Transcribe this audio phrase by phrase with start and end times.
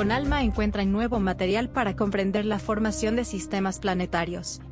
[0.00, 4.62] con ALMA encuentran nuevo material para comprender la formación de sistemas planetarios.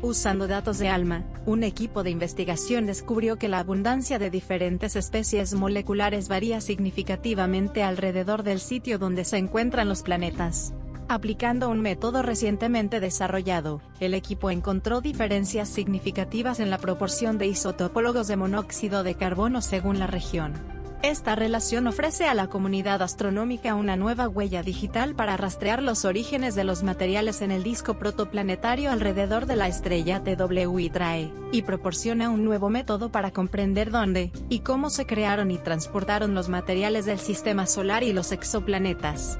[0.00, 5.52] Usando datos de ALMA, un equipo de investigación descubrió que la abundancia de diferentes especies
[5.52, 10.72] moleculares varía significativamente alrededor del sitio donde se encuentran los planetas.
[11.08, 18.28] Aplicando un método recientemente desarrollado, el equipo encontró diferencias significativas en la proporción de isotopólogos
[18.28, 20.79] de monóxido de carbono según la región.
[21.02, 26.54] Esta relación ofrece a la comunidad astronómica una nueva huella digital para rastrear los orígenes
[26.54, 32.28] de los materiales en el disco protoplanetario alrededor de la estrella TW Hydrae, y proporciona
[32.28, 37.18] un nuevo método para comprender dónde y cómo se crearon y transportaron los materiales del
[37.18, 39.38] sistema solar y los exoplanetas.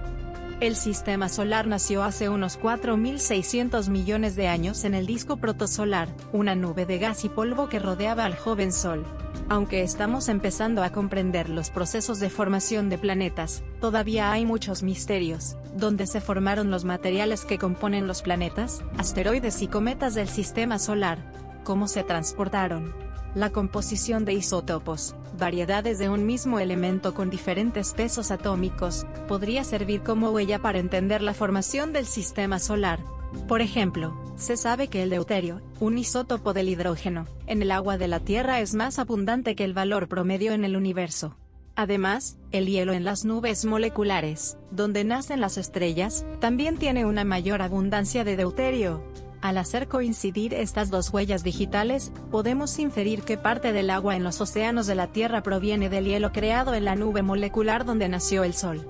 [0.61, 6.55] El sistema solar nació hace unos 4.600 millones de años en el disco protosolar, una
[6.55, 9.07] nube de gas y polvo que rodeaba al joven Sol.
[9.49, 15.57] Aunque estamos empezando a comprender los procesos de formación de planetas, todavía hay muchos misterios,
[15.75, 21.25] dónde se formaron los materiales que componen los planetas, asteroides y cometas del sistema solar,
[21.65, 22.95] cómo se transportaron,
[23.35, 30.03] la composición de isótopos, variedades de un mismo elemento con diferentes pesos atómicos, podría servir
[30.03, 32.99] como huella para entender la formación del sistema solar,
[33.47, 38.09] por ejemplo, se sabe que el deuterio, un isótopo del hidrógeno, en el agua de
[38.09, 41.37] la Tierra es más abundante que el valor promedio en el universo.
[41.77, 47.63] Además, el hielo en las nubes moleculares, donde nacen las estrellas, también tiene una mayor
[47.63, 49.03] abundancia de deuterio.
[49.41, 54.41] Al hacer coincidir estas dos huellas digitales, podemos inferir que parte del agua en los
[54.41, 58.55] océanos de la Tierra proviene del hielo creado en la nube molecular donde nació el
[58.55, 58.87] Sol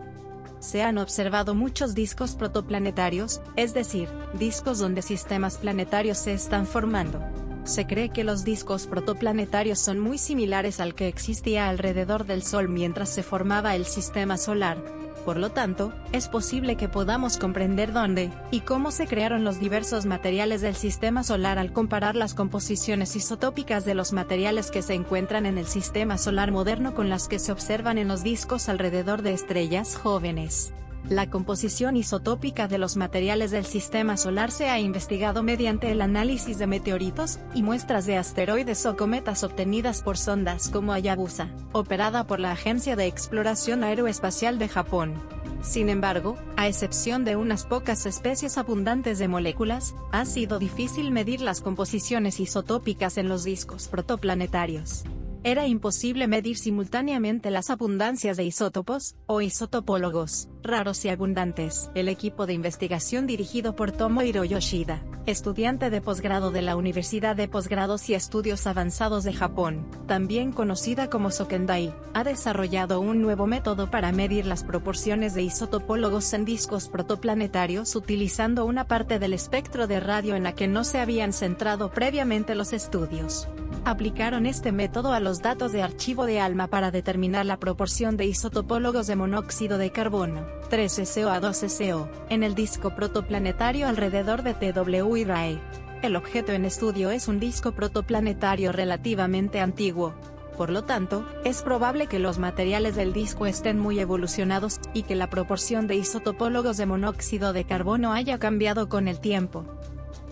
[0.60, 7.20] se han observado muchos discos protoplanetarios, es decir, discos donde sistemas planetarios se están formando.
[7.64, 12.68] Se cree que los discos protoplanetarios son muy similares al que existía alrededor del Sol
[12.68, 14.82] mientras se formaba el sistema solar,
[15.20, 20.06] por lo tanto, es posible que podamos comprender dónde y cómo se crearon los diversos
[20.06, 25.46] materiales del sistema solar al comparar las composiciones isotópicas de los materiales que se encuentran
[25.46, 29.32] en el sistema solar moderno con las que se observan en los discos alrededor de
[29.32, 30.72] estrellas jóvenes.
[31.10, 36.56] La composición isotópica de los materiales del sistema solar se ha investigado mediante el análisis
[36.56, 42.38] de meteoritos y muestras de asteroides o cometas obtenidas por sondas como Hayabusa, operada por
[42.38, 45.14] la Agencia de Exploración Aeroespacial de Japón.
[45.62, 51.40] Sin embargo, a excepción de unas pocas especies abundantes de moléculas, ha sido difícil medir
[51.40, 55.02] las composiciones isotópicas en los discos protoplanetarios.
[55.42, 61.90] Era imposible medir simultáneamente las abundancias de isótopos, o isotopólogos, raros y abundantes.
[61.94, 67.48] El equipo de investigación dirigido por Tomohiro Yoshida, estudiante de posgrado de la Universidad de
[67.48, 73.90] Posgrados y Estudios Avanzados de Japón, también conocida como Sokendai, ha desarrollado un nuevo método
[73.90, 80.00] para medir las proporciones de isotopólogos en discos protoplanetarios utilizando una parte del espectro de
[80.00, 83.48] radio en la que no se habían centrado previamente los estudios
[83.84, 88.26] aplicaron este método a los datos de archivo de ALMA para determinar la proporción de
[88.26, 95.16] isotopólogos de monóxido de carbono, 3SO a 2SO, en el disco protoplanetario alrededor de TW
[95.16, 95.60] Irae.
[96.02, 100.14] El objeto en estudio es un disco protoplanetario relativamente antiguo.
[100.56, 105.14] Por lo tanto, es probable que los materiales del disco estén muy evolucionados, y que
[105.14, 109.64] la proporción de isotopólogos de monóxido de carbono haya cambiado con el tiempo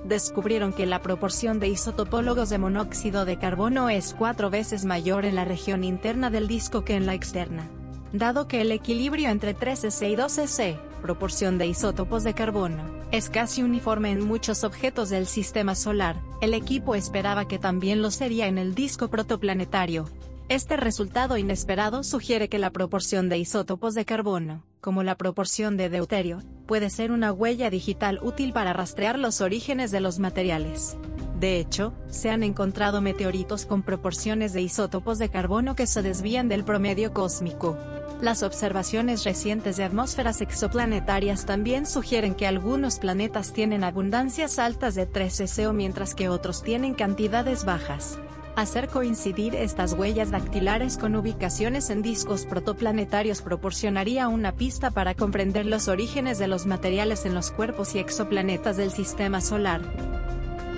[0.09, 5.35] descubrieron que la proporción de isotopólogos de monóxido de carbono es cuatro veces mayor en
[5.35, 7.69] la región interna del disco que en la externa.
[8.13, 12.83] Dado que el equilibrio entre 3S y 2S, proporción de isótopos de carbono,
[13.13, 18.11] es casi uniforme en muchos objetos del sistema solar, el equipo esperaba que también lo
[18.11, 20.07] sería en el disco protoplanetario.
[20.49, 25.91] Este resultado inesperado sugiere que la proporción de isótopos de carbono, como la proporción de
[25.91, 30.97] deuterio, puede ser una huella digital útil para rastrear los orígenes de los materiales.
[31.39, 36.49] De hecho, se han encontrado meteoritos con proporciones de isótopos de carbono que se desvían
[36.49, 37.77] del promedio cósmico.
[38.23, 45.07] Las observaciones recientes de atmósferas exoplanetarias también sugieren que algunos planetas tienen abundancias altas de
[45.07, 48.19] 3SO mientras que otros tienen cantidades bajas.
[48.59, 55.65] Hacer coincidir estas huellas dactilares con ubicaciones en discos protoplanetarios proporcionaría una pista para comprender
[55.65, 59.81] los orígenes de los materiales en los cuerpos y exoplanetas del sistema solar.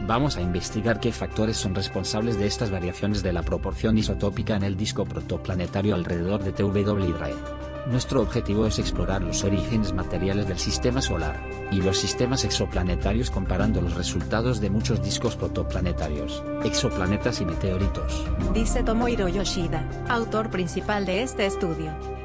[0.07, 4.65] Vamos a investigar qué factores son responsables de estas variaciones de la proporción isotópica en
[4.65, 7.70] el disco protoplanetario alrededor de TW Hydrae.
[7.87, 11.41] Nuestro objetivo es explorar los orígenes materiales del sistema solar
[11.71, 18.25] y los sistemas exoplanetarios comparando los resultados de muchos discos protoplanetarios, exoplanetas y meteoritos.
[18.53, 22.20] Dice Tomohiro Yoshida, autor principal de este estudio.